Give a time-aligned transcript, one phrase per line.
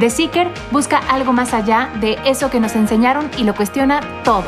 [0.00, 4.46] The Seeker busca algo más allá de eso que nos enseñaron y lo cuestiona todo.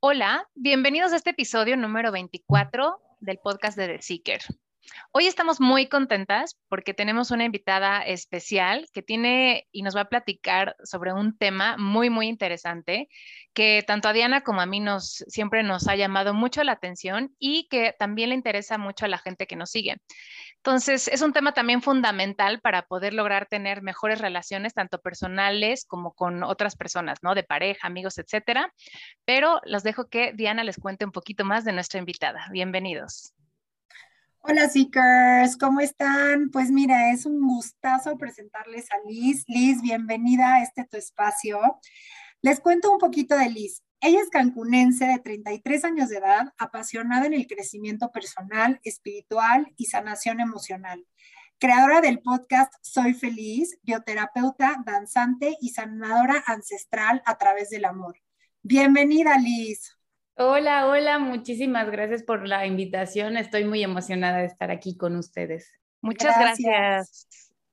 [0.00, 4.40] Hola, bienvenidos a este episodio número 24 del podcast de The Seeker.
[5.12, 10.08] Hoy estamos muy contentas porque tenemos una invitada especial que tiene y nos va a
[10.08, 13.08] platicar sobre un tema muy, muy interesante
[13.54, 17.34] que tanto a Diana como a mí nos siempre nos ha llamado mucho la atención
[17.38, 19.98] y que también le interesa mucho a la gente que nos sigue.
[20.64, 26.12] Entonces, es un tema también fundamental para poder lograr tener mejores relaciones, tanto personales como
[26.12, 27.34] con otras personas, ¿no?
[27.34, 28.72] De pareja, amigos, etcétera.
[29.24, 32.46] Pero los dejo que Diana les cuente un poquito más de nuestra invitada.
[32.52, 33.34] Bienvenidos.
[34.38, 36.50] Hola, Seekers, ¿cómo están?
[36.52, 39.42] Pues mira, es un gustazo presentarles a Liz.
[39.48, 41.58] Liz, bienvenida a este tu espacio.
[42.40, 43.82] Les cuento un poquito de Liz.
[44.04, 49.84] Ella es cancunense de 33 años de edad, apasionada en el crecimiento personal, espiritual y
[49.84, 51.06] sanación emocional.
[51.60, 58.16] Creadora del podcast Soy Feliz, bioterapeuta, danzante y sanadora ancestral a través del amor.
[58.64, 59.96] Bienvenida, Liz.
[60.34, 63.36] Hola, hola, muchísimas gracias por la invitación.
[63.36, 65.70] Estoy muy emocionada de estar aquí con ustedes.
[66.00, 67.28] Muchas gracias.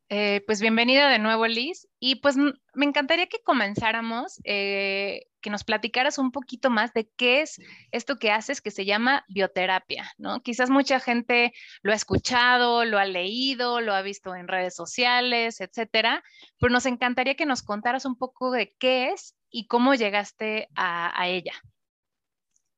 [0.09, 1.87] Eh, pues bienvenida de nuevo, Liz.
[1.99, 7.41] Y pues me encantaría que comenzáramos, eh, que nos platicaras un poquito más de qué
[7.41, 7.57] es
[7.91, 10.41] esto que haces que se llama bioterapia, ¿no?
[10.41, 15.61] Quizás mucha gente lo ha escuchado, lo ha leído, lo ha visto en redes sociales,
[15.61, 16.23] etcétera,
[16.59, 21.27] pero nos encantaría que nos contaras un poco de qué es y cómo llegaste a
[21.27, 21.53] ella.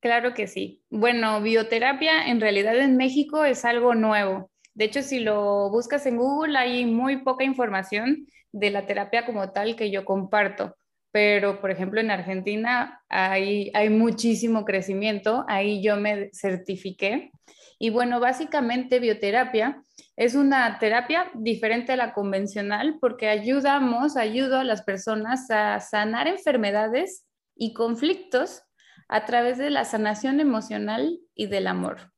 [0.02, 0.82] Claro que sí.
[0.90, 4.50] Bueno, bioterapia en realidad en México es algo nuevo.
[4.74, 9.52] De hecho, si lo buscas en Google, hay muy poca información de la terapia como
[9.52, 10.76] tal que yo comparto.
[11.12, 15.44] Pero, por ejemplo, en Argentina hay, hay muchísimo crecimiento.
[15.46, 17.30] Ahí yo me certifiqué.
[17.78, 19.82] Y bueno, básicamente bioterapia
[20.16, 26.28] es una terapia diferente a la convencional porque ayudamos, ayudo a las personas a sanar
[26.28, 28.62] enfermedades y conflictos
[29.08, 32.11] a través de la sanación emocional y del amor.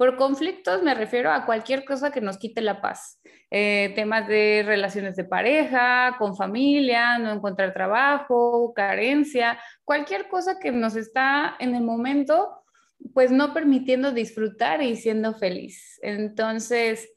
[0.00, 3.20] Por conflictos me refiero a cualquier cosa que nos quite la paz.
[3.50, 10.72] Eh, temas de relaciones de pareja, con familia, no encontrar trabajo, carencia, cualquier cosa que
[10.72, 12.64] nos está en el momento,
[13.12, 15.98] pues no permitiendo disfrutar y siendo feliz.
[16.00, 17.12] Entonces,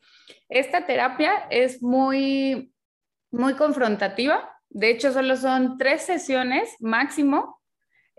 [0.50, 2.74] esta terapia es muy,
[3.32, 4.60] muy confrontativa.
[4.68, 7.63] De hecho, solo son tres sesiones máximo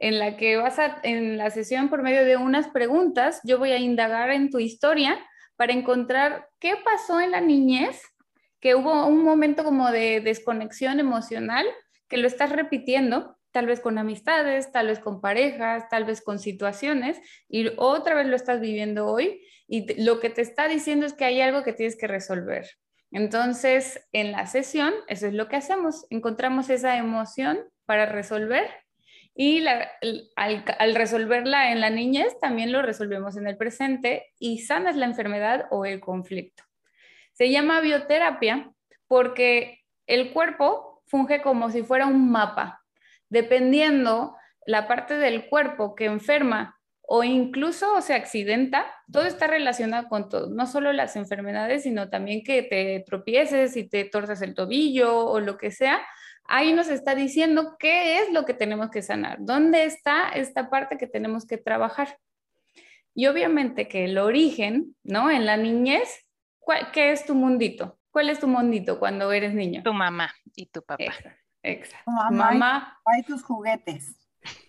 [0.05, 3.73] en la que vas a, en la sesión por medio de unas preguntas, yo voy
[3.73, 5.19] a indagar en tu historia
[5.57, 8.03] para encontrar qué pasó en la niñez,
[8.61, 11.65] que hubo un momento como de desconexión emocional,
[12.07, 16.39] que lo estás repitiendo, tal vez con amistades, tal vez con parejas, tal vez con
[16.39, 21.15] situaciones, y otra vez lo estás viviendo hoy, y lo que te está diciendo es
[21.15, 22.67] que hay algo que tienes que resolver.
[23.11, 28.84] Entonces, en la sesión, eso es lo que hacemos, encontramos esa emoción para resolver
[29.35, 35.07] y al, resolverla en la niñez, también lo resolvemos en el presente y sanas la
[35.07, 36.63] enfermedad o el conflicto.
[37.33, 38.71] Se llama bioterapia
[39.09, 42.83] porque el cuerpo funge como si fuera un mapa.
[43.29, 44.37] Dependiendo
[44.67, 50.49] la parte del cuerpo que enferma o incluso se accidenta, todo está relacionado con todo,
[50.49, 55.41] no solo las enfermedades, sino también que te tropieces y te torzas el tobillo o
[55.41, 56.01] lo que sea,
[56.45, 60.99] ahí nos está diciendo qué es lo que tenemos que sanar, dónde está esta parte
[60.99, 62.19] que tenemos que trabajar.
[63.15, 65.31] Y obviamente que el origen, ¿no?
[65.31, 66.27] En la niñez,
[66.93, 67.99] ¿qué es tu mundito?
[68.11, 69.83] ¿Cuál es tu mundito cuando eres niño?
[69.83, 71.05] Tu mamá y tu papá.
[71.63, 72.11] Exacto.
[72.31, 74.17] mamá, hay tus juguetes.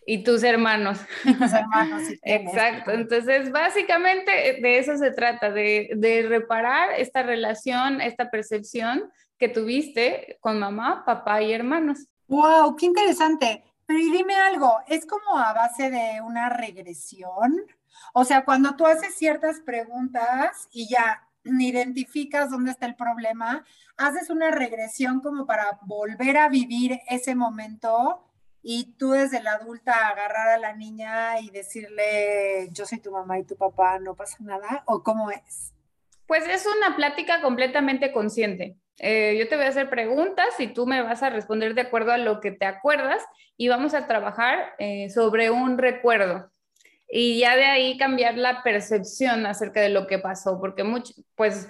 [0.06, 1.00] Y tus hermanos.
[1.25, 2.04] Y tus hermanos.
[2.22, 2.92] Exacto.
[2.92, 10.38] Entonces, básicamente de eso se trata, de, de reparar esta relación, esta percepción que tuviste
[10.42, 12.07] con mamá, papá y hermanos.
[12.27, 12.75] ¡Wow!
[12.75, 13.63] ¡Qué interesante!
[13.86, 17.62] Pero y dime algo, ¿es como a base de una regresión?
[18.13, 23.63] O sea, cuando tú haces ciertas preguntas y ya identificas dónde está el problema,
[23.98, 28.25] haces una regresión como para volver a vivir ese momento
[28.68, 33.38] y tú desde la adulta agarrar a la niña y decirle, yo soy tu mamá
[33.38, 35.72] y tu papá, no pasa nada, o cómo es?
[36.26, 38.76] Pues es una plática completamente consciente.
[38.98, 42.12] Eh, yo te voy a hacer preguntas y tú me vas a responder de acuerdo
[42.12, 43.24] a lo que te acuerdas
[43.56, 46.50] y vamos a trabajar eh, sobre un recuerdo
[47.08, 51.70] y ya de ahí cambiar la percepción acerca de lo que pasó, porque mucho, pues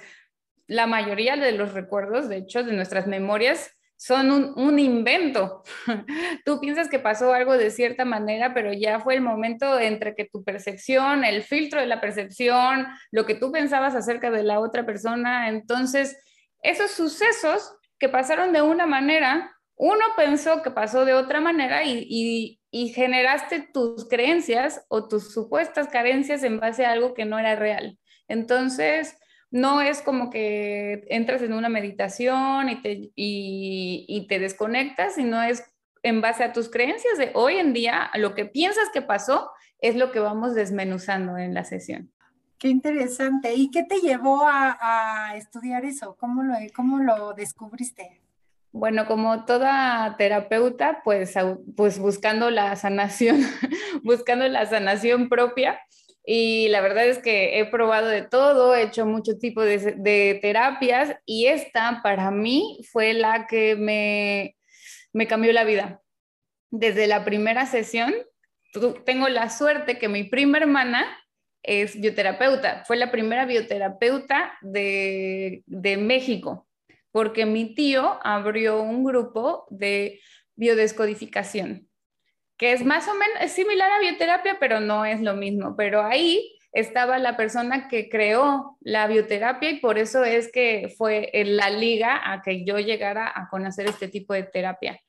[0.68, 5.64] la mayoría de los recuerdos, de hecho, de nuestras memorias, son un, un, invento.
[6.46, 10.26] Tú piensas que pasó algo de cierta manera, pero ya fue el momento entre que
[10.26, 14.86] tu percepción, el filtro de la percepción, lo que tú pensabas acerca de la otra
[14.86, 16.18] persona, entonces
[16.62, 22.06] esos sucesos que pasaron de una manera, uno pensó que pasó de otra manera y,
[22.10, 27.40] y, y generaste tus creencias o tus supuestas carencias en base a algo que no
[27.40, 27.98] era real.
[28.28, 29.18] Entonces,
[29.56, 35.64] no es como que entras en una meditación y te, y, te desconectas, sino es
[36.04, 39.50] en base a tus creencias de hoy en día, lo que piensas que pasó
[39.80, 42.12] es lo que vamos desmenuzando en la sesión.
[42.60, 43.54] Qué interesante.
[43.54, 46.18] ¿Y qué te llevó a, estudiar eso?
[46.20, 48.22] ¿Cómo lo, ¿Cómo lo descubriste?
[48.74, 51.34] Bueno, como toda terapeuta, pues,
[51.78, 53.40] pues buscando la sanación,
[54.04, 55.80] buscando la sanación propia
[56.26, 61.16] y la verdad es que he probado de todo, he hecho mucho tipo de, terapias
[61.26, 64.56] y esta para mí fue la que me,
[65.28, 66.02] cambió la vida.
[66.72, 68.14] Desde la primera sesión,
[69.06, 71.06] tengo la suerte que mi prima hermana
[71.62, 76.68] es bioterapeuta, fue la primera bioterapeuta de, de México,
[77.12, 80.20] porque mi tío abrió un grupo de
[80.56, 81.88] biodescodificación
[82.58, 85.76] que es más o menos similar a bioterapia, pero no es lo mismo.
[85.76, 91.32] Pero ahí estaba la persona que creó la bioterapia y por eso es que fue
[91.34, 95.00] la liga a que yo llegara a conocer este tipo de terapia.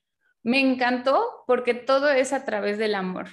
[0.42, 3.28] Me encantó porque todo es a través del amor.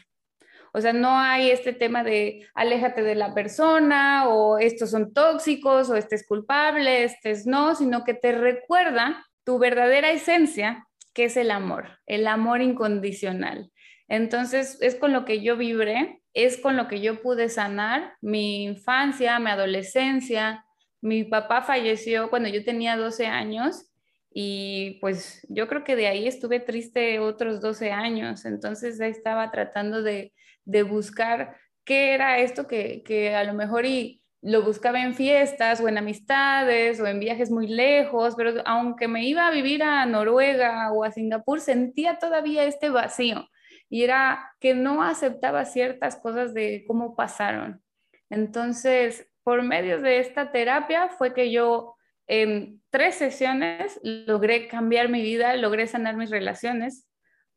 [0.73, 5.91] O sea, no hay este tema de aléjate de la persona o estos son tóxicos
[5.91, 11.25] o este es culpable, este es no, sino que te recuerda tu verdadera esencia, que
[11.25, 13.71] es el amor, el amor incondicional.
[14.13, 18.63] Entonces, es con lo que yo vibré, es con lo que yo pude sanar mi
[18.63, 20.63] infancia, mi adolescencia.
[21.01, 23.91] Mi papá falleció cuando yo tenía 12 años
[24.31, 28.45] y pues yo creo que de ahí estuve triste otros 12 años.
[28.45, 30.31] Entonces, ahí estaba tratando de,
[30.87, 35.87] buscar qué era esto que, que a lo mejor y lo buscaba en fiestas o
[35.87, 40.91] en amistades o en viajes muy lejos, pero aunque me iba a vivir a Noruega
[40.91, 43.49] o a Singapur, sentía todavía este vacío
[43.93, 47.83] y era que no aceptaba ciertas cosas de cómo pasaron.
[48.31, 51.95] Entonces, por medio de esta terapia fue que yo
[52.25, 57.07] en tres sesiones logré cambiar mi vida, logré sanar mis relaciones,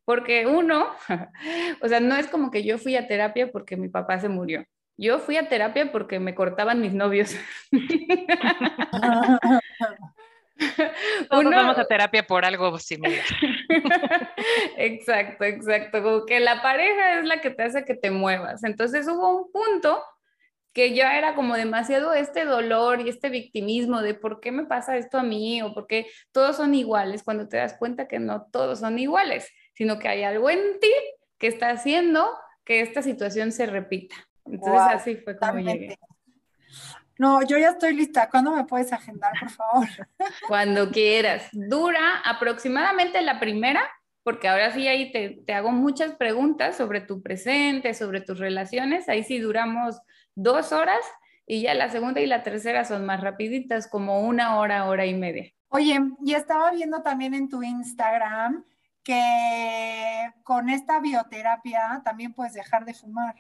[0.05, 0.89] porque uno,
[1.81, 4.63] o sea, no es como que yo fui a terapia porque mi papá se murió.
[4.99, 7.35] Yo fui a terapia porque me cortaban mis novios.
[11.31, 13.25] Todos vamos a terapia por algo similar.
[14.77, 16.03] exacto, exacto.
[16.03, 18.65] Como que la pareja es la que te hace que te muevas.
[18.65, 20.03] Entonces hubo un punto
[20.73, 24.99] que ya era como demasiado este dolor y este victimismo de por qué me pasa
[24.99, 28.47] esto a mí o por qué todos son iguales, cuando te das cuenta que no
[28.53, 30.93] todos son iguales, sino que hay algo en ti
[31.39, 32.29] que está haciendo
[32.63, 34.17] que esta situación se repita.
[34.45, 35.97] Entonces así fue como llegué.
[37.19, 38.29] No, yo ya estoy lista.
[38.29, 39.89] ¿Cuándo me puedes agendar, por favor?
[40.49, 41.49] Cuando quieras.
[41.53, 43.83] Dura aproximadamente la primera,
[44.23, 49.09] porque ahora sí ahí te, te, hago muchas preguntas sobre tu presente, sobre tus relaciones.
[49.09, 50.01] Ahí sí duramos
[50.35, 51.01] dos horas
[51.47, 55.15] y ya la segunda y la tercera son más rapiditas, como una hora, hora y
[55.15, 55.53] media.
[55.69, 58.65] Oye, y estaba viendo también en tu Instagram
[59.03, 63.37] que con esta bioterapia también puedes dejar de fumar.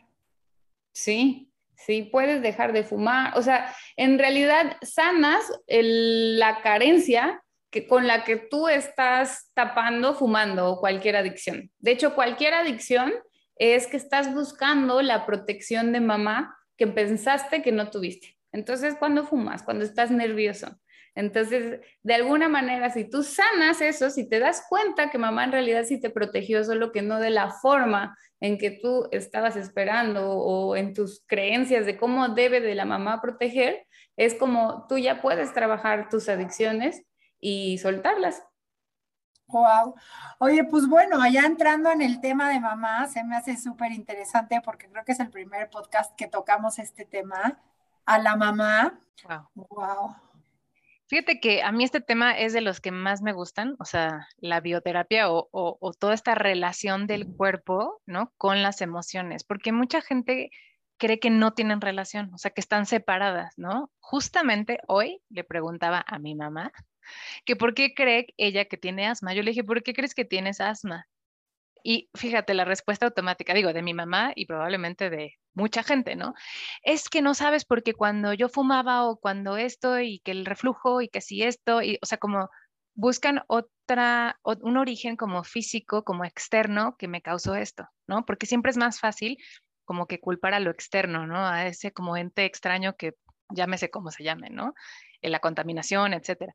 [0.93, 2.09] Sí, ¿sí?
[2.11, 8.37] Puedes dejar de fumar, o sea, en realidad sanas la carencia que, con la que
[8.37, 11.71] tú estás tapando fumando o cualquier adicción.
[11.79, 13.13] De hecho, cualquier adicción
[13.57, 18.37] es que estás buscando la protección de mamá que pensaste que no tuviste.
[18.53, 20.79] Entonces, cuando fumas, cuando estás nervioso,
[21.17, 25.53] entonces, de alguna manera, si tú sanas eso, si te das cuenta que mamá en
[25.53, 30.31] realidad sí te protegió, solo que no de la forma en que tú estabas esperando
[30.31, 35.23] o en tus creencias de cómo debe de la mamá proteger, es como tú ya
[35.23, 37.03] puedes trabajar tus adicciones
[37.41, 38.43] y soltarlas.
[39.47, 39.95] Wow.
[40.39, 44.61] Oye, pues bueno, allá entrando en el tema de mamá, se me hace súper interesante
[44.63, 47.59] porque creo que es el primer podcast que tocamos este tema
[48.05, 49.01] a la mamá.
[49.27, 49.67] Wow.
[49.71, 50.26] Wow.
[51.09, 54.27] Fíjate que a mí este tema es de los que más me gustan, o sea,
[54.39, 58.33] la bioterapia o, o, toda esta relación del cuerpo, ¿no?
[58.37, 60.51] Con las emociones, porque mucha gente
[60.99, 63.91] cree que no tienen relación, o sea, que están separadas, ¿no?
[64.01, 66.73] Justamente hoy le preguntaba a mi mamá
[67.45, 69.35] que por qué cree ella que tiene asma.
[69.35, 71.07] Yo le dije, ¿por qué crees que tienes asma?
[71.89, 76.35] Y fíjate, la respuesta automática, digo, de mi mamá y probablemente de mucha gente, ¿no?
[76.83, 81.01] Es que no sabes porque cuando yo fumaba o cuando esto y que el reflujo
[81.01, 82.51] y que si esto, y, o sea, como
[82.97, 88.25] buscan otra, un origen como físico, como externo que me causó esto, ¿no?
[88.27, 89.39] Porque siempre es más fácil
[89.85, 91.47] como que culpar a lo externo, ¿no?
[91.47, 93.13] A ese como ente extraño que
[93.51, 94.75] llámese como se llame, ¿no?
[95.23, 96.53] En la contaminación, etcétera.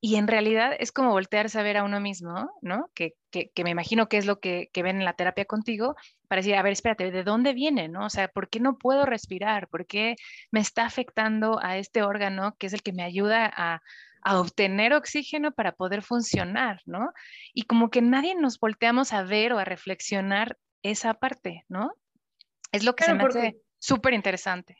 [0.00, 2.88] Y en realidad es como voltearse a ver a uno mismo, ¿no?
[2.94, 5.96] Que, que, me imagino que es lo que, que, ven en la terapia contigo,
[6.28, 8.06] para decir, a ver, espérate, ¿de dónde viene, no?
[8.06, 9.66] O sea, ¿por qué no puedo respirar?
[9.68, 10.14] ¿Por qué
[10.52, 13.82] me está afectando a este órgano que es el que me ayuda a,
[14.22, 17.12] a obtener oxígeno para poder funcionar, ¿no?
[17.52, 21.92] Y como que nadie nos volteamos a ver o a reflexionar esa parte, ¿no?
[22.70, 24.76] Es lo que se me hace súper interesante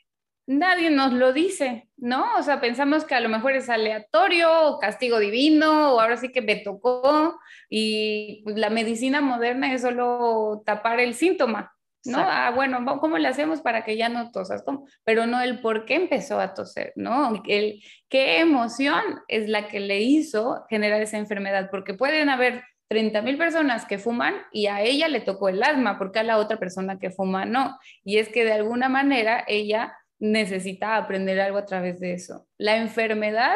[0.49, 2.25] nadie nos lo dice, ¿no?
[2.37, 6.31] O sea, pensamos que a lo mejor es aleatorio o castigo divino o ahora sí
[6.31, 7.39] que me tocó
[7.69, 12.17] y pues, la medicina moderna es solo tapar el síntoma, ¿no?
[12.17, 14.63] Ah, bueno, ¿cómo le hacemos para que ya no tosas?
[15.03, 17.43] Pero no el por qué empezó a toser, ¿no?
[17.47, 23.21] El qué emoción es la que le hizo generar esa enfermedad, porque pueden haber 30
[23.21, 26.57] mil personas que fuman y a ella le tocó el asma, porque a la otra
[26.57, 27.77] persona que fuma no.
[28.03, 32.47] Y es que de alguna manera ella necesita aprender algo a través de eso.
[32.57, 33.55] La enfermedad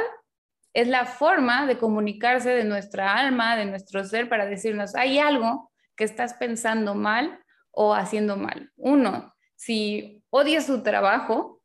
[0.73, 5.71] es la forma de comunicarse de nuestra alma, de nuestro ser, para decirnos, hay algo
[5.95, 7.39] que estás pensando mal
[7.71, 8.71] o haciendo mal.
[8.75, 11.61] Uno, si odia su trabajo,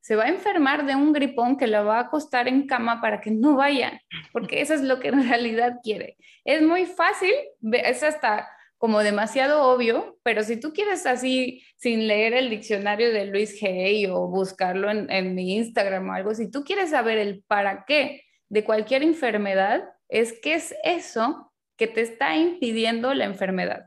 [0.00, 3.20] se va a enfermar de un gripón que le va a acostar en cama para
[3.20, 6.16] que no vaya, porque eso es lo que en realidad quiere.
[6.44, 7.32] Es muy fácil,
[7.72, 8.46] es hasta
[8.84, 14.04] como demasiado obvio, pero si tú quieres así, sin leer el diccionario de Luis Hay
[14.04, 18.24] o buscarlo en, en mi Instagram o algo, si tú quieres saber el para qué
[18.50, 23.86] de cualquier enfermedad, es qué es eso que te está impidiendo la enfermedad.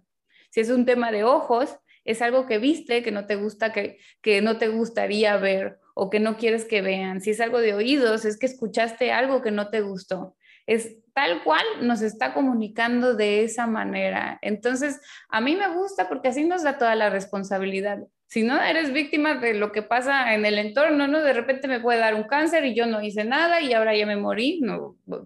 [0.50, 4.00] Si es un tema de ojos, es algo que viste que no te gusta, que,
[4.24, 7.22] que no te gustaría ver o que no quieres que vean.
[7.22, 10.36] Si es algo de oídos, es que escuchaste algo que no te gustó
[10.68, 14.38] es tal cual nos está comunicando de esa manera.
[14.44, 17.98] Entonces, a mí me gusta porque así nos da toda la responsabilidad.
[18.28, 21.24] Si no eres víctima de lo que pasa en el entorno, ¿no?
[21.24, 24.06] De repente me puede dar un cáncer y yo no hice nada y ahora ya
[24.06, 24.62] me morí.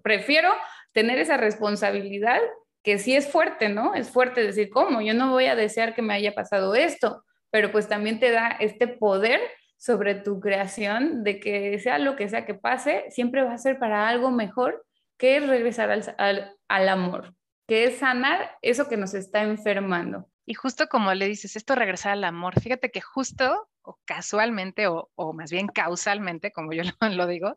[0.02, 0.48] Prefiero
[0.92, 2.40] tener esa responsabilidad
[2.82, 3.94] que sí es fuerte, ¿no?
[3.94, 5.02] Es fuerte decir, ¿cómo?
[5.02, 8.56] Yo no voy a desear que me haya pasado esto, pero pues también te da
[8.60, 9.42] este poder
[9.76, 13.78] sobre tu creación de que sea lo que sea que pase, siempre va a ser
[13.78, 14.86] para algo mejor
[15.22, 15.88] que es regresar
[16.18, 17.36] al, al, amor,
[17.68, 20.28] que es sanar eso que nos está enfermando.
[20.44, 25.12] Y justo como le dices, esto regresar al amor, fíjate que justo o casualmente o,
[25.14, 27.54] o, más bien causalmente, como yo lo, lo, digo,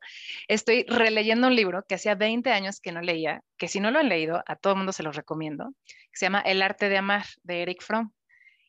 [0.47, 3.97] estoy releyendo un libro que hacía 20 años que no leía, que si no lo
[3.97, 6.97] han leído, a todo el mundo se los recomiendo, que se llama El arte de
[6.97, 8.11] amar de Eric Fromm.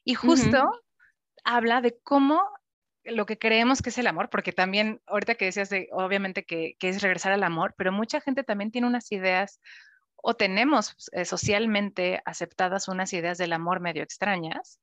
[0.04, 0.70] Y justo
[1.44, 2.42] habla de cómo
[3.06, 6.76] lo que creemos que es el amor, porque también ahorita que decías de, obviamente que,
[6.80, 9.60] es regresar al amor, pero mucha gente también tiene unas ideas
[10.16, 14.80] o tenemos eh, socialmente aceptadas unas ideas del amor medio extrañas,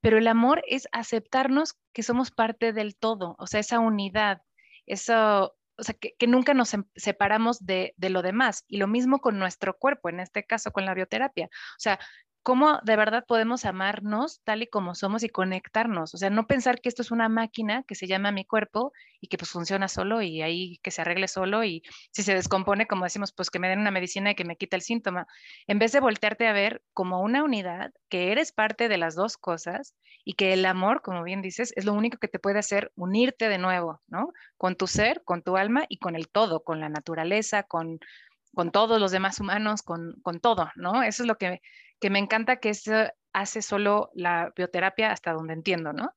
[0.00, 4.42] pero el amor es aceptarnos que somos parte del todo, o sea, esa unidad,
[4.86, 8.64] eso, o sea, que, nunca nos separamos de, de, lo demás.
[8.68, 11.46] Y lo mismo con nuestro cuerpo, en este caso con la bioterapia.
[11.46, 11.98] O sea,
[12.44, 16.14] cómo de verdad podemos amarnos tal y como somos y conectarnos.
[16.14, 19.28] O sea, no pensar que esto es una máquina que se llama mi cuerpo y
[19.28, 21.82] que pues funciona solo y ahí que se arregle solo y
[22.12, 24.76] si se descompone, como decimos, pues que me den una medicina y que me quite
[24.76, 25.26] el síntoma.
[25.66, 29.38] En vez de voltearte a ver como una unidad, que eres parte de las dos
[29.38, 32.92] cosas y que el amor, como bien dices, es lo único que te puede hacer
[32.94, 34.28] unirte de nuevo, ¿no?
[34.58, 38.00] Con tu ser, con tu alma y con el todo, con la naturaleza, con
[38.54, 41.02] con todos los demás humanos, con, con todo, ¿no?
[41.02, 41.60] Eso es lo que
[42.04, 42.92] que me encanta que eso
[43.32, 46.12] hace solo la bioterapia hasta donde entiendo, ¿no?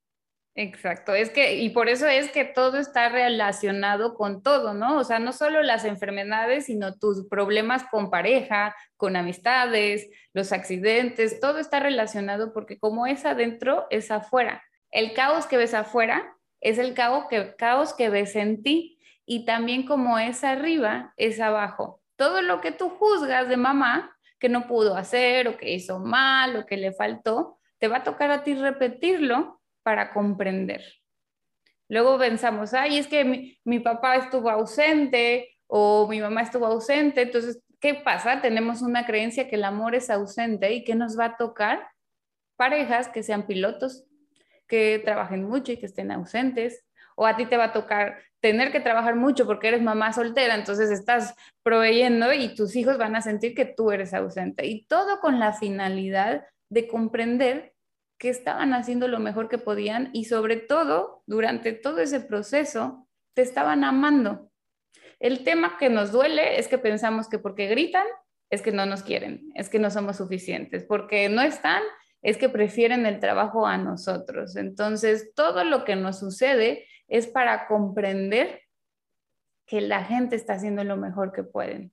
[0.53, 4.97] Exacto, es que, y por eso es que todo está relacionado con todo, ¿no?
[4.97, 11.39] O sea, no solo las enfermedades, sino tus problemas con pareja, con amistades, los accidentes,
[11.39, 14.61] todo está relacionado porque como es adentro, es afuera.
[14.91, 19.45] El caos que ves afuera es el caos que, caos que ves en ti y
[19.45, 22.01] también como es arriba, es abajo.
[22.17, 26.55] Todo lo que tú juzgas de mamá que no pudo hacer o que hizo mal
[26.55, 30.83] o que le faltó, te va a tocar a ti repetirlo para comprender.
[31.89, 37.21] Luego pensamos, ay, es que mi, mi papá estuvo ausente o mi mamá estuvo ausente,
[37.21, 38.41] entonces, ¿qué pasa?
[38.41, 41.87] Tenemos una creencia que el amor es ausente y que nos va a tocar
[42.57, 44.05] parejas que sean pilotos,
[44.67, 46.86] que trabajen mucho y que estén ausentes,
[47.17, 50.53] o a ti te va a tocar tener que trabajar mucho porque eres mamá soltera,
[50.53, 51.33] entonces estás
[51.63, 54.67] proveyendo y tus hijos van a sentir que tú eres ausente.
[54.67, 57.73] Y todo con la finalidad de comprender
[58.19, 63.41] que estaban haciendo lo mejor que podían y sobre todo, durante todo ese proceso, te
[63.41, 64.51] estaban amando.
[65.19, 68.05] El tema que nos duele es que pensamos que porque gritan
[68.51, 71.81] es que no nos quieren, es que no somos suficientes, porque no están
[72.21, 74.55] es que prefieren el trabajo a nosotros.
[74.55, 78.61] Entonces, todo lo que nos sucede es para comprender
[79.65, 81.91] que la gente está haciendo lo mejor que pueden.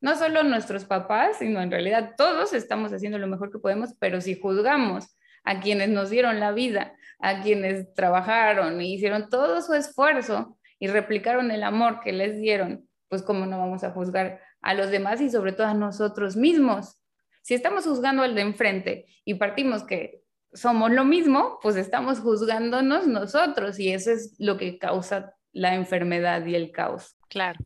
[0.00, 4.20] No solo nuestros papás, sino en realidad todos estamos haciendo lo mejor que podemos, pero
[4.20, 9.74] si juzgamos a quienes nos dieron la vida, a quienes trabajaron y hicieron todo su
[9.74, 14.74] esfuerzo y replicaron el amor que les dieron, pues cómo no vamos a juzgar a
[14.74, 17.00] los demás y sobre todo a nosotros mismos.
[17.42, 20.21] Si estamos juzgando al de enfrente y partimos que
[20.52, 26.44] somos lo mismo, pues estamos juzgándonos nosotros y eso es lo que causa la enfermedad
[26.46, 27.16] y el caos.
[27.28, 27.60] Claro.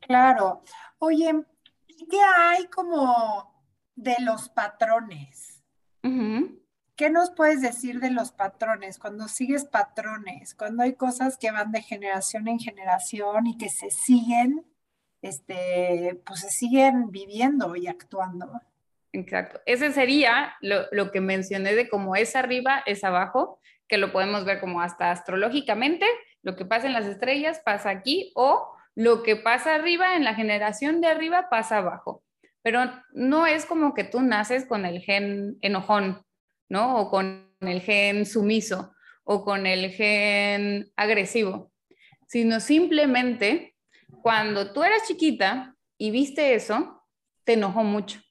[0.00, 0.62] Claro.
[0.98, 1.44] Oye,
[1.86, 3.62] ¿qué hay como
[3.94, 5.62] de los patrones?
[6.96, 8.98] ¿Qué nos puedes decir de los patrones?
[8.98, 13.90] Cuando sigues patrones, cuando hay cosas que van de generación en generación y que se
[13.90, 14.64] siguen,
[15.22, 18.60] este, pues se siguen viviendo y actuando.
[19.14, 19.60] Exacto.
[19.64, 24.58] Ese sería lo, que mencioné de cómo es arriba, es abajo, que lo podemos ver
[24.58, 26.04] como hasta astrológicamente,
[26.42, 30.34] lo que pasa en las estrellas pasa aquí o lo que pasa arriba en la
[30.34, 32.24] generación de arriba pasa abajo.
[32.62, 32.80] Pero
[33.12, 36.24] no es como que tú naces con el gen enojón,
[36.68, 36.98] ¿no?
[36.98, 41.70] O con el gen sumiso o con el gen agresivo,
[42.26, 43.76] sino simplemente
[44.22, 47.06] cuando tú eras chiquita y viste eso,
[47.44, 48.23] te enojó mucho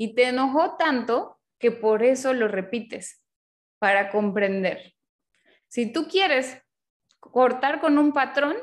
[0.00, 3.22] y te enojó tanto que por eso lo repites,
[3.78, 4.94] para comprender.
[5.68, 6.58] Si tú quieres
[7.18, 8.56] cortar con un patrón,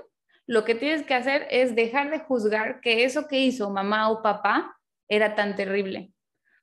[0.47, 4.23] lo que tienes que hacer es dejar de juzgar que eso que hizo mamá o
[4.23, 6.12] papá era tan terrible.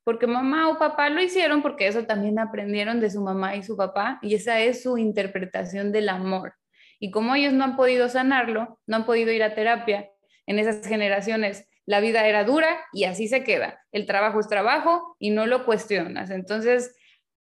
[0.03, 3.77] Porque mamá o papá lo hicieron porque eso también aprendieron de su mamá y su
[3.77, 6.53] papá y esa es su interpretación del amor.
[6.99, 10.09] Y como ellos no han podido sanarlo, no han podido ir a terapia
[10.45, 13.81] en esas generaciones la vida era dura y así se queda.
[13.91, 16.29] El trabajo es trabajo y no lo cuestionas.
[16.29, 16.95] Entonces,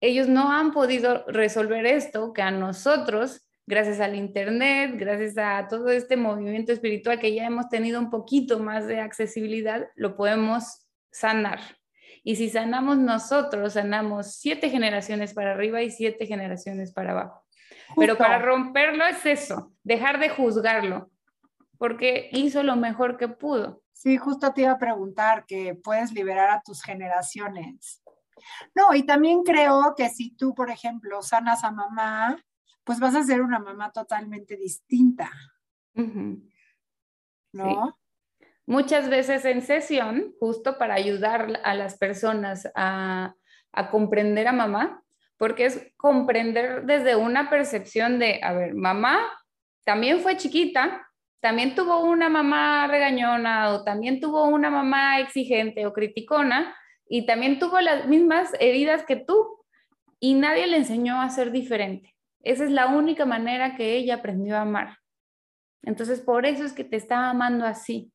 [0.01, 5.89] ellos no han podido resolver esto que a nosotros, gracias al Internet, gracias a todo
[5.91, 11.61] este movimiento espiritual que ya hemos tenido un poquito más de accesibilidad, lo podemos sanar.
[12.23, 17.45] Y si sanamos nosotros, sanamos siete generaciones para arriba y siete generaciones para abajo.
[17.97, 21.11] Pero para romperlo es eso, dejar de juzgarlo,
[21.79, 23.83] porque hizo lo mejor que pudo.
[23.93, 28.03] Sí, justo te iba a preguntar que puedes liberar a tus generaciones.
[28.75, 32.39] No, y también creo que si tú, por ejemplo, sanas a mamá,
[32.85, 35.31] pues vas a ser una mamá totalmente distinta.
[37.53, 37.99] ¿No?
[38.67, 43.35] Muchas veces en sesión, justo para ayudar a las personas a,
[43.73, 45.03] a comprender a mamá,
[45.37, 49.19] porque es comprender desde una percepción de, a ver, mamá
[49.85, 51.06] también fue chiquita,
[51.40, 56.75] también tuvo una mamá regañona o también tuvo una mamá exigente o criticona
[57.09, 59.64] y también tuvo las mismas heridas que tú
[60.18, 62.14] y nadie le enseñó a ser diferente.
[62.42, 64.99] Esa es la única manera que ella aprendió a amar.
[65.83, 68.12] Entonces, por eso es que te está amando así.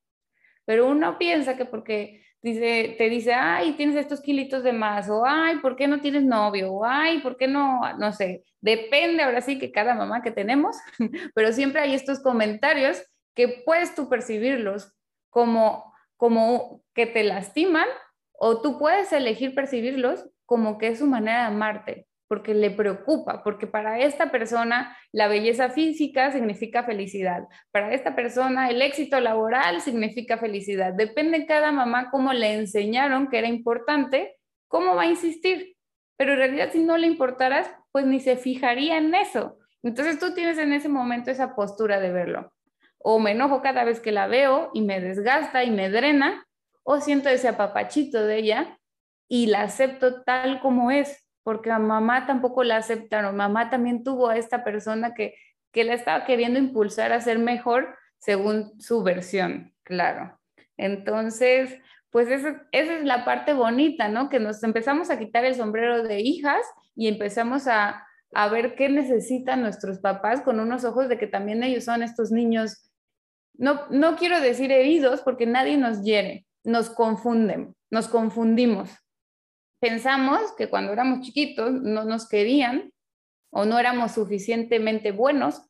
[0.65, 5.25] Pero uno piensa que porque dice, te dice, ay, tienes estos kilitos de más, o
[5.25, 6.73] ay, ¿por qué no tienes novio?
[6.73, 7.81] O ay, ¿por qué no?
[7.97, 10.77] No sé, depende ahora sí que cada mamá que tenemos,
[11.35, 13.01] pero siempre hay estos comentarios
[13.35, 14.93] que puedes tú percibirlos
[15.29, 17.87] como, como que te lastiman
[18.33, 23.43] o tú puedes elegir percibirlos como que es su manera de amarte, porque le preocupa,
[23.43, 29.79] porque para esta persona la belleza física significa felicidad, para esta persona el éxito laboral
[29.81, 30.93] significa felicidad.
[30.93, 34.35] Depende cada mamá cómo le enseñaron que era importante,
[34.67, 35.75] cómo va a insistir.
[36.17, 39.57] Pero en realidad si no le importaras, pues ni se fijaría en eso.
[39.83, 42.51] Entonces tú tienes en ese momento esa postura de verlo
[43.03, 46.45] o me enojo cada vez que la veo y me desgasta y me drena,
[46.83, 48.79] o siento ese apapachito de ella
[49.27, 54.29] y la acepto tal como es, porque a mamá tampoco la aceptaron, mamá también tuvo
[54.29, 55.35] a esta persona que,
[55.71, 60.39] que la estaba queriendo impulsar a ser mejor según su versión, claro.
[60.77, 61.79] Entonces,
[62.11, 64.29] pues esa, es la parte bonita, ¿no?
[64.29, 66.61] Que nos empezamos a quitar el sombrero de hijas
[66.95, 71.63] y empezamos a, a ver qué necesitan nuestros papás con unos ojos de que también
[71.63, 72.90] ellos son estos niños,
[73.53, 78.89] no, no quiero decir heridos porque nadie nos hiere, nos confunden, nos confundimos.
[79.79, 82.91] Pensamos que cuando éramos chiquitos no nos querían
[83.51, 85.61] o no éramos suficientemente buenos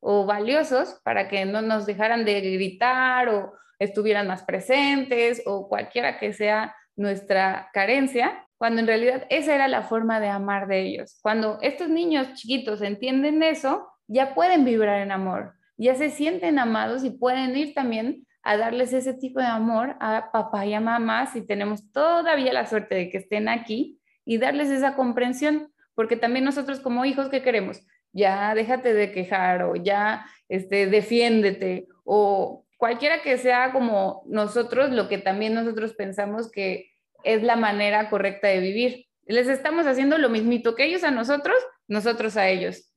[0.00, 6.18] o valiosos para que no nos dejaran de gritar o estuvieran más presentes o cualquiera
[6.18, 11.18] que sea nuestra carencia, cuando en realidad esa era la forma de amar de ellos.
[11.22, 17.04] Cuando estos niños chiquitos entienden eso, ya pueden vibrar en amor, ya se sienten amados
[17.04, 21.26] y pueden ir también a darles ese tipo de amor a papá y a mamá
[21.26, 26.44] si tenemos todavía la suerte de que estén aquí y darles esa comprensión, porque también
[26.44, 27.86] nosotros como hijos, ¿qué queremos?
[28.12, 35.08] Ya déjate de quejar o ya este, defiéndete o cualquiera que sea como nosotros, lo
[35.08, 36.90] que también nosotros pensamos que
[37.24, 39.06] es la manera correcta de vivir.
[39.26, 41.56] Les estamos haciendo lo mismito que ellos a nosotros,
[41.88, 42.92] nosotros a ellos,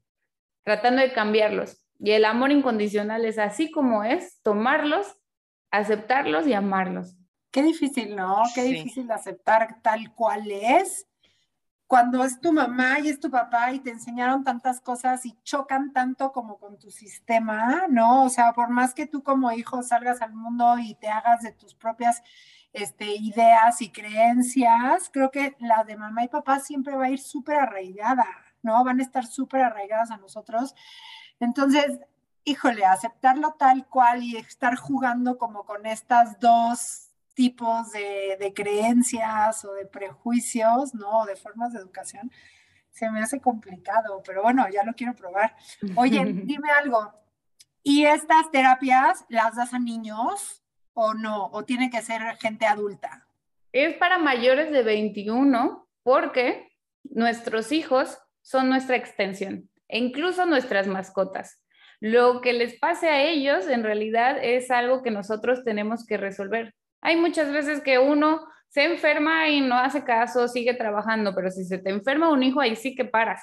[0.64, 1.87] tratando de cambiarlos.
[2.00, 5.18] Y el amor incondicional es así como es, tomarlos
[5.72, 7.16] aceptarlos y amarlos.
[7.52, 8.44] Qué difícil, ¿no?
[8.54, 11.08] Qué difícil aceptar tal cual es.
[11.88, 15.94] Cuando es tu mamá y es tu papá y te enseñaron tantas cosas y chocan
[15.94, 18.26] tanto como con tu sistema, ¿no?
[18.26, 21.54] O sea, por más que tú como hijo salgas al mundo y te hagas de
[21.54, 22.22] tus propias
[22.74, 27.20] este, ideas y creencias, creo que la de mamá y papá siempre va a ir
[27.20, 28.28] súper arraigada,
[28.62, 28.84] ¿no?
[28.84, 30.76] Van a estar súper arraigadas a nosotros.
[31.40, 32.00] Entonces,
[32.44, 39.74] híjole, aceptarlo tal cual y estar jugando como con estas dos tipos de, creencias o
[39.74, 41.20] de prejuicios, ¿no?
[41.20, 42.32] O de formas de educación,
[42.90, 45.56] se me hace complicado, pero bueno, ya lo quiero probar.
[45.96, 47.14] Oye, dime algo,
[47.84, 51.48] ¿y estas terapias las das a niños o no?
[51.48, 53.28] ¿O tiene que ser gente adulta?
[53.72, 56.72] Es para mayores de 21 porque
[57.04, 61.64] nuestros hijos son nuestra extensión e incluso nuestras mascotas.
[62.00, 66.74] Lo que les pase a ellos en realidad es algo que nosotros tenemos que resolver.
[67.02, 71.64] Hay muchas veces que uno se enferma y no hace caso, sigue trabajando, pero si
[71.66, 73.42] se te enferma un hijo, ahí sí que paras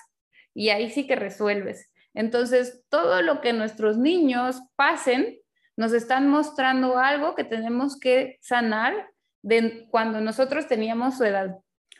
[0.54, 1.90] y ahí sí que resuelves.
[2.14, 5.38] Entonces, todo lo que nuestros niños pasen
[5.76, 9.10] nos están mostrando algo que tenemos que sanar
[9.42, 11.56] de cuando nosotros teníamos su edad.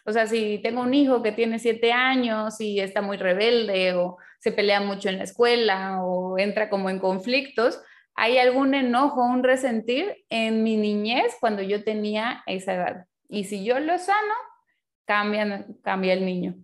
[0.07, 4.19] O sea, si tengo un hijo que tiene siete años y está muy rebelde o
[4.45, 7.81] se pelea mucho en la escuela o entra como en conflictos,
[8.15, 13.07] hay algún enojo, un resentir en mi niñez cuando yo tenía esa edad.
[13.27, 14.35] Y si yo lo sano,
[15.07, 16.57] cambia, cambia el niño.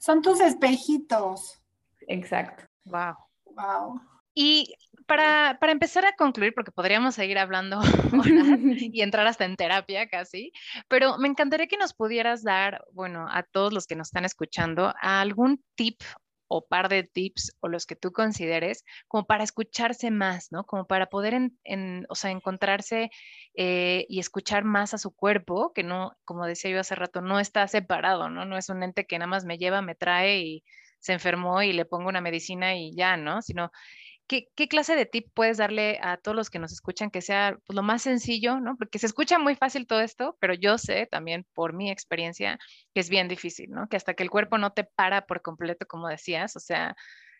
[0.00, 1.62] Son tus espejitos.
[2.08, 2.64] Exacto.
[2.84, 3.14] Wow.
[3.44, 4.00] Wow.
[4.34, 4.74] Y
[5.06, 7.80] para, empezar a concluir, porque podríamos seguir hablando
[8.92, 10.50] y entrar hasta en terapia casi,
[10.88, 14.92] pero me encantaría que nos pudieras dar, bueno, a todos los que nos están escuchando,
[15.00, 16.02] algún tip
[16.48, 20.64] o par de tips o los que tú consideres como para escucharse más, ¿no?
[20.64, 23.10] Como para poder, en, o sea, encontrarse
[23.54, 27.40] eh, y escuchar más a su cuerpo, que no, como decía yo hace rato, no
[27.40, 28.44] está separado, ¿no?
[28.44, 30.64] No es un ente que nada más me lleva, me trae y
[30.98, 33.42] se enfermó y le pongo una medicina y ya, ¿no?
[33.42, 33.70] Sino
[34.28, 37.76] ¿Qué, clase de tip puedes darle a todos los que nos escuchan que sea pues,
[37.76, 38.76] lo más sencillo, ¿no?
[38.76, 42.58] Porque se escucha muy fácil todo esto, pero yo sé también por mi experiencia
[42.92, 43.88] que es bien difícil, ¿no?
[43.88, 46.96] Que hasta que el cuerpo no te para por completo, como decías, o sea,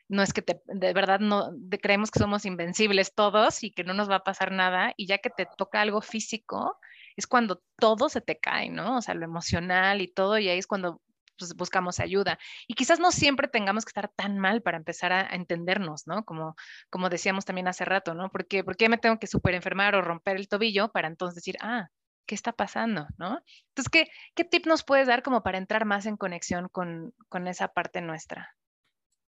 [0.08, 1.50] no es que te, de verdad no
[1.82, 5.18] creemos que somos invencibles todos y que no nos va a pasar nada y ya
[5.18, 6.78] que te toca algo físico
[7.16, 8.98] es cuando todo se te cae, ¿no?
[8.98, 11.00] O sea, lo emocional y todo y ahí es cuando
[11.38, 12.38] pues, buscamos ayuda.
[12.66, 16.24] Y quizás no siempre tengamos que estar tan mal para empezar a, entendernos, ¿no?
[16.24, 16.56] Como,
[16.90, 18.30] como decíamos también hace rato, ¿no?
[18.30, 21.56] Porque, ¿Por qué me tengo que super enfermar o romper el tobillo para entonces decir,
[21.60, 21.88] ah,
[22.26, 23.06] ¿qué está pasando?
[23.18, 23.40] ¿no?
[23.68, 27.48] Entonces, ¿qué, ¿qué tip nos puedes dar como para entrar más en conexión con, con
[27.48, 28.54] esa parte nuestra?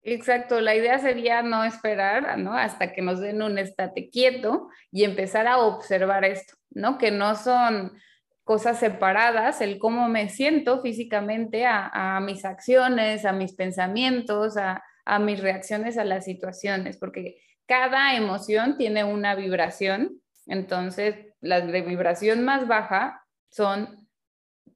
[0.04, 2.54] Exacto, la idea sería no esperar, ¿no?
[2.54, 6.98] Hasta que nos den un estate quieto y empezar a observar esto, ¿no?
[6.98, 8.00] Que no son
[8.48, 14.82] cosas separadas, el cómo me siento físicamente a, mis acciones, a mis pensamientos, a,
[15.20, 22.46] mis reacciones a las situaciones, porque cada emoción tiene una vibración, entonces las de vibración
[22.46, 24.08] más baja son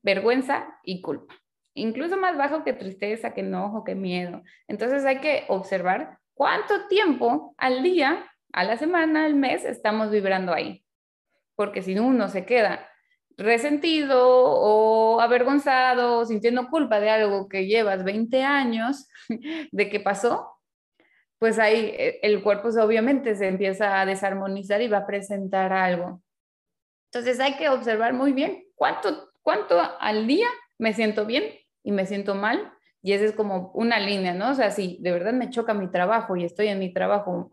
[0.03, 1.33] vergüenza y culpa,
[1.73, 4.43] incluso más bajo que tristeza, que enojo, que miedo.
[4.67, 10.53] Entonces hay que observar cuánto tiempo al día, a la semana, al mes estamos vibrando
[10.53, 10.83] ahí,
[11.55, 12.90] porque si uno se queda
[13.37, 19.07] resentido o avergonzado o sintiendo culpa de algo que llevas 20 años
[19.71, 20.59] de que pasó,
[21.39, 26.21] pues ahí eh, el cuerpo obviamente se empieza a desarmonizar y va a presentar algo.
[27.11, 31.43] Entonces hay que observar muy bien cuánto, cuánto al día me siento bien
[31.83, 32.71] y me siento mal.
[33.01, 34.51] Y esa es como una línea, ¿no?
[34.51, 37.51] O sea, si de verdad me choca mi trabajo y estoy en mi trabajo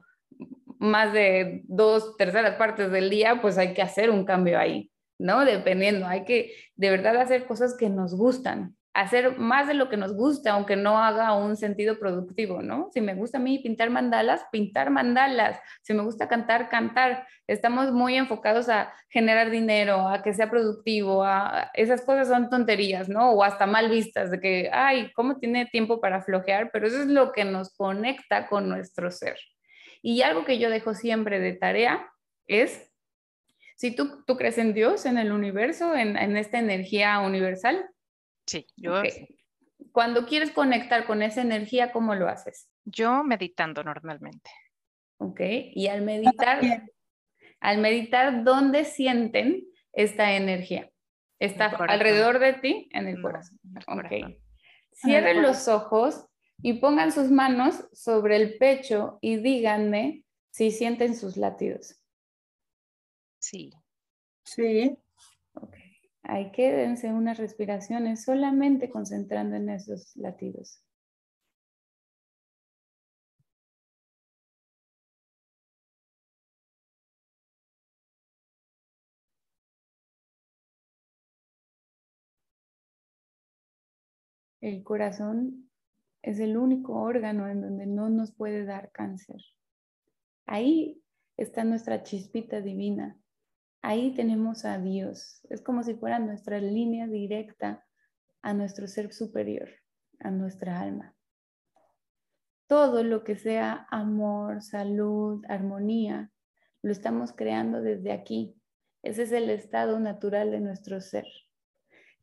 [0.79, 5.45] más de dos terceras partes del día, pues hay que hacer un cambio ahí, ¿no?
[5.45, 9.97] Dependiendo, hay que de verdad hacer cosas que nos gustan, hacer más de lo que
[9.97, 12.91] nos gusta, aunque no haga un sentido productivo, ¿no?
[12.93, 15.61] Si me gusta a mí pintar mandalas, pintar mandalas.
[15.83, 17.25] Si me gusta cantar, cantar.
[17.47, 23.09] Estamos muy enfocados a generar dinero, a que sea productivo, a esas cosas son tonterías,
[23.09, 23.31] ¿no?
[23.31, 26.71] O hasta mal vistas de que, ay, ¿cómo tiene tiempo para flojear?
[26.73, 29.37] Pero eso es lo que nos conecta con nuestro ser.
[30.03, 32.05] Y algo que yo dejo siempre de tarea
[32.49, 32.88] es,
[33.79, 37.89] si tú, tú crees en Dios, en el universo, en, en esta energía universal,
[38.49, 39.03] Sí, yo.
[39.93, 42.71] Cuando quieres conectar con esa energía, ¿cómo lo haces?
[42.85, 44.51] Yo meditando normalmente.
[45.19, 45.41] Ok,
[45.75, 46.61] y al meditar,
[47.61, 50.91] al meditar, ¿dónde sienten esta energía?
[51.39, 53.59] Está alrededor de ti, en el corazón.
[53.87, 54.41] Ok.
[54.93, 56.27] Cierren los ojos
[56.63, 61.98] y pongan sus manos sobre el pecho y díganme si sienten sus latidos.
[63.41, 63.71] Sí.
[64.45, 64.99] Sí.
[65.55, 65.77] Ok.
[66.23, 70.83] Ahí quédense unas respiraciones solamente concentrando en esos latidos.
[84.61, 85.69] El corazón
[86.23, 89.41] es el único órgano en donde no nos puede dar cáncer.
[90.47, 91.01] Ahí
[91.37, 93.17] está nuestra chispita divina,
[93.83, 95.41] ahí tenemos a Dios.
[95.51, 97.85] Es como si fuera nuestra línea directa
[98.43, 99.69] a nuestro ser superior,
[100.21, 101.15] a nuestra alma.
[102.67, 106.31] Todo lo que sea amor, salud, armonía,
[106.83, 108.55] lo estamos creando desde aquí.
[109.03, 111.27] Ese es el estado natural de nuestro ser.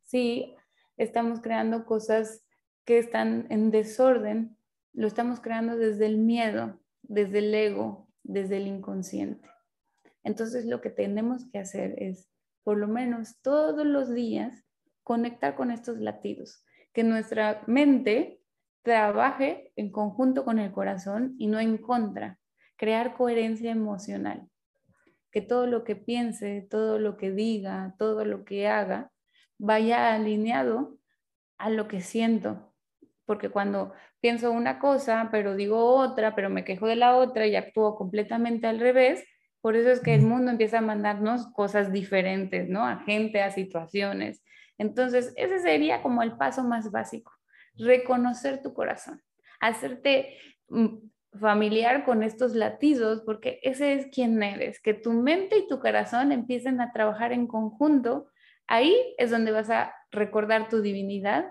[0.03, 0.55] Si
[0.97, 2.45] estamos creando cosas
[2.85, 4.57] que están en desorden,
[4.93, 9.49] lo estamos creando desde el miedo, desde el ego, desde el inconsciente.
[10.25, 12.27] Entonces lo que tenemos que hacer es,
[12.63, 14.65] por lo menos todos los días,
[15.03, 18.41] conectar con estos latidos, que nuestra mente
[18.81, 22.39] trabaje en conjunto con el corazón y no en contra,
[22.75, 24.49] crear coherencia emocional,
[25.31, 29.11] que todo lo que piense, todo lo que diga, todo lo que haga,
[29.59, 30.97] vaya alineado
[31.59, 32.73] a lo que siento,
[33.25, 37.55] porque cuando pienso una cosa, pero digo otra, pero me quejo de la otra y
[37.55, 39.23] actúo completamente al revés,
[39.65, 42.85] por eso es que el mundo empieza a mandarnos cosas diferentes, ¿no?
[42.85, 44.43] A gente, a situaciones.
[44.77, 47.31] Entonces, ese sería como el paso más básico,
[47.73, 49.23] reconocer tu corazón,
[49.59, 50.97] hacerte mm,
[51.39, 56.31] familiar con estos latidos, porque ese es quien eres, que tu mente y tu corazón
[56.31, 58.29] empiecen a trabajar en conjunto.
[58.67, 61.43] Ahí es donde vas a recordar tu divinidad,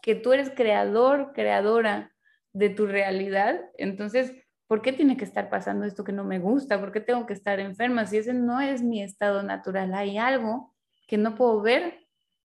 [0.00, 2.14] que tú eres creador, creadora
[2.54, 3.60] de tu realidad.
[3.76, 4.32] Entonces,
[4.68, 6.78] ¿por qué tiene que estar pasando esto que no me gusta?
[6.78, 8.06] ¿Por qué tengo que estar enferma?
[8.06, 10.74] Si ese no es mi estado natural, hay algo
[11.08, 12.06] que no puedo ver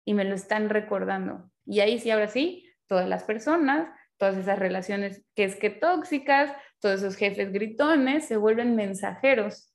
[0.05, 1.51] y me lo están recordando.
[1.65, 6.55] Y ahí sí, ahora sí, todas las personas, todas esas relaciones que es que tóxicas,
[6.81, 9.73] todos esos jefes gritones se vuelven mensajeros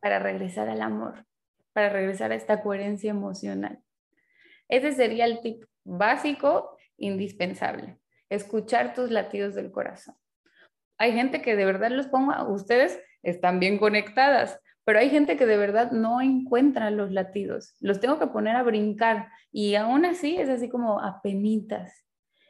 [0.00, 1.26] para regresar al amor,
[1.72, 3.80] para regresar a esta coherencia emocional.
[4.68, 10.16] Ese sería el tip básico, indispensable, escuchar tus latidos del corazón
[10.98, 15.46] hay gente que de verdad los pongo, ustedes están bien conectadas, pero hay gente que
[15.46, 17.74] de verdad no encuentra los latidos.
[17.80, 22.06] Los tengo que poner a brincar y aún así es así como a penitas.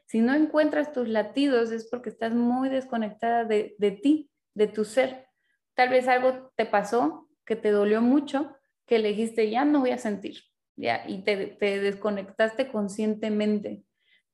[0.06, 4.85] Si no encuentras tus latidos es porque estás muy desconectada de, de ti, de tu
[4.85, 5.26] ser.
[5.74, 8.54] Tal vez algo te pasó que te dolió mucho,
[8.87, 10.42] que le dijiste, ya no voy a sentir,
[10.76, 13.85] ya, y te, te desconectaste conscientemente.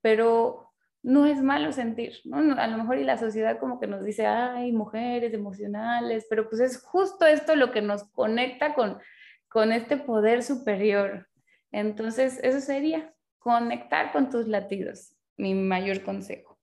[0.01, 0.72] Pero
[1.03, 2.38] no es malo sentir, ¿no?
[2.55, 6.61] A lo mejor y la sociedad como que nos dice, ay, mujeres emocionales, pero pues
[6.61, 8.99] es justo esto lo que nos conecta con,
[9.49, 11.29] con este poder superior.
[11.73, 16.59] Entonces, eso sería conectar con tus latidos, mi mayor consejo.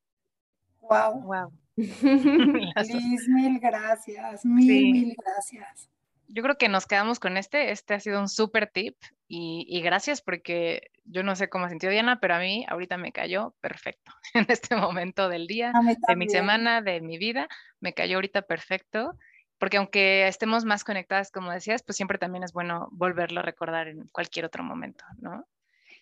[0.81, 1.21] Wow.
[1.21, 1.51] Wow.
[1.75, 5.89] Liz, mil gracias, mil, mil gracias.
[6.29, 7.71] Yo creo que nos quedamos con este.
[7.71, 8.95] Este ha sido un súper tip
[9.27, 13.11] y, gracias porque yo no sé cómo ha sentido Diana, pero a mí ahorita me
[13.11, 15.73] cayó perfecto en este momento del día,
[16.07, 17.47] de mi semana, de mi vida.
[17.79, 19.17] Me cayó ahorita perfecto
[19.59, 23.89] porque aunque estemos más conectadas, como decías, pues siempre también es bueno volverlo a recordar
[23.89, 25.45] en cualquier otro momento, ¿no?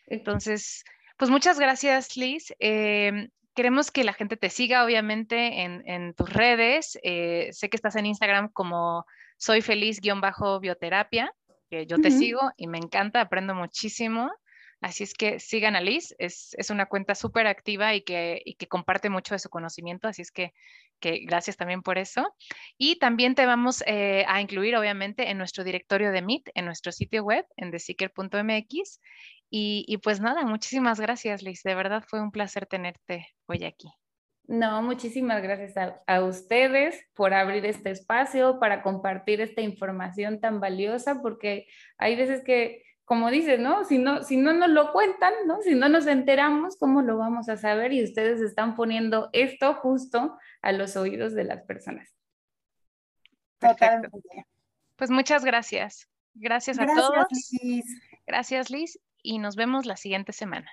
[0.05, 0.83] Entonces,
[1.17, 2.53] pues muchas gracias, Liz.
[2.59, 6.99] Em, queremos que la gente te siga, obviamente, en, tus redes.
[7.01, 9.05] Eh, sé que estás en Instagram como
[9.37, 11.31] soy feliz-bioterapia.
[11.69, 14.31] que yo te sigo y me encanta, aprendo muchísimo.
[14.79, 19.09] Así es que sigan a Liz, es, una cuenta súper activa y que, que, comparte
[19.09, 20.53] mucho de su conocimiento, así es que,
[20.99, 22.31] que gracias también por eso.
[22.77, 26.91] Y también te vamos eh, a incluir, obviamente, en nuestro directorio de Meet, en nuestro
[26.91, 29.01] sitio web, en theseeker.mx.
[29.49, 33.89] Y, y pues nada, muchísimas gracias, Liz, de verdad fue un placer tenerte hoy aquí.
[34.47, 40.59] No, muchísimas gracias a, a, ustedes por abrir este espacio, para compartir esta información tan
[40.59, 43.85] valiosa, porque hay veces que como dices, ¿no?
[43.85, 45.61] Si no, si no nos lo cuentan, ¿no?
[45.61, 47.93] Si no nos enteramos, ¿cómo lo vamos a saber?
[47.93, 52.13] Y ustedes están poniendo esto justo a los oídos de las personas.
[53.59, 54.09] Perfecto.
[54.97, 56.09] Pues muchas gracias.
[56.33, 57.27] Gracias, a todos.
[57.63, 57.85] Liz.
[58.27, 58.99] Gracias, Liz.
[59.23, 60.69] Y nos vemos la siguiente semana.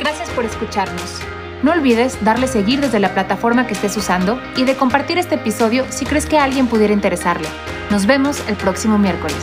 [0.00, 1.20] Gracias por escucharnos.
[1.62, 5.84] No olvides darle seguir desde la plataforma que estés usando y de compartir este episodio
[5.90, 7.48] si crees que a alguien pudiera interesarle.
[7.90, 9.36] Nos vemos el próximo miércoles.